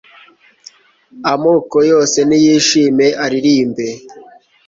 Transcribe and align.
Amoko 1.31 1.77
yose 1.91 2.17
niyishime 2.27 3.07
aririmbe 3.23 3.87